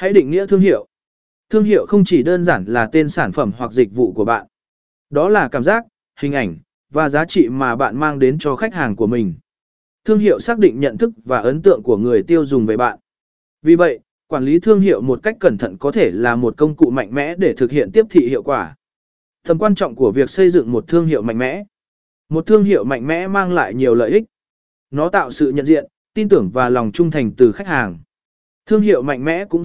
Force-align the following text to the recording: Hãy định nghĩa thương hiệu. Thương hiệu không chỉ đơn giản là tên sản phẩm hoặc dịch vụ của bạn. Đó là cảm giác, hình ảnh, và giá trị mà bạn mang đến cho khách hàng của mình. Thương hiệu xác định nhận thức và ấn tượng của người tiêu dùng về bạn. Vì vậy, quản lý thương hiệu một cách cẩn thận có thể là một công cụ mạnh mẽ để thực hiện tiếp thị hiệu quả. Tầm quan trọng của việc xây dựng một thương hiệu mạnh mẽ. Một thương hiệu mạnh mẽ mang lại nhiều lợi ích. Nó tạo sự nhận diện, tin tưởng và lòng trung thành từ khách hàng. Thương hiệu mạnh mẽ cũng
Hãy 0.00 0.12
định 0.12 0.30
nghĩa 0.30 0.46
thương 0.46 0.60
hiệu. 0.60 0.86
Thương 1.50 1.64
hiệu 1.64 1.86
không 1.86 2.04
chỉ 2.04 2.22
đơn 2.22 2.44
giản 2.44 2.64
là 2.64 2.88
tên 2.92 3.08
sản 3.08 3.32
phẩm 3.32 3.52
hoặc 3.56 3.72
dịch 3.72 3.94
vụ 3.94 4.12
của 4.12 4.24
bạn. 4.24 4.46
Đó 5.10 5.28
là 5.28 5.48
cảm 5.48 5.64
giác, 5.64 5.84
hình 6.20 6.32
ảnh, 6.32 6.58
và 6.92 7.08
giá 7.08 7.24
trị 7.24 7.48
mà 7.48 7.76
bạn 7.76 7.96
mang 7.96 8.18
đến 8.18 8.38
cho 8.38 8.56
khách 8.56 8.74
hàng 8.74 8.96
của 8.96 9.06
mình. 9.06 9.34
Thương 10.04 10.18
hiệu 10.18 10.38
xác 10.38 10.58
định 10.58 10.80
nhận 10.80 10.98
thức 10.98 11.10
và 11.24 11.38
ấn 11.38 11.62
tượng 11.62 11.82
của 11.82 11.96
người 11.96 12.22
tiêu 12.22 12.46
dùng 12.46 12.66
về 12.66 12.76
bạn. 12.76 12.98
Vì 13.62 13.74
vậy, 13.74 14.00
quản 14.26 14.44
lý 14.44 14.60
thương 14.60 14.80
hiệu 14.80 15.00
một 15.00 15.20
cách 15.22 15.36
cẩn 15.40 15.58
thận 15.58 15.78
có 15.78 15.92
thể 15.92 16.10
là 16.10 16.36
một 16.36 16.56
công 16.56 16.76
cụ 16.76 16.90
mạnh 16.90 17.14
mẽ 17.14 17.34
để 17.34 17.54
thực 17.54 17.70
hiện 17.70 17.92
tiếp 17.92 18.06
thị 18.10 18.28
hiệu 18.28 18.42
quả. 18.42 18.76
Tầm 19.46 19.58
quan 19.58 19.74
trọng 19.74 19.94
của 19.94 20.10
việc 20.10 20.30
xây 20.30 20.50
dựng 20.50 20.72
một 20.72 20.84
thương 20.88 21.06
hiệu 21.06 21.22
mạnh 21.22 21.38
mẽ. 21.38 21.64
Một 22.28 22.46
thương 22.46 22.64
hiệu 22.64 22.84
mạnh 22.84 23.06
mẽ 23.06 23.28
mang 23.28 23.52
lại 23.52 23.74
nhiều 23.74 23.94
lợi 23.94 24.10
ích. 24.10 24.24
Nó 24.90 25.08
tạo 25.08 25.30
sự 25.30 25.50
nhận 25.50 25.66
diện, 25.66 25.86
tin 26.14 26.28
tưởng 26.28 26.50
và 26.52 26.68
lòng 26.68 26.92
trung 26.92 27.10
thành 27.10 27.32
từ 27.36 27.52
khách 27.52 27.66
hàng. 27.66 27.98
Thương 28.70 28.80
hiệu 28.80 29.02
mạnh 29.02 29.24
mẽ 29.24 29.44
cũng 29.44 29.58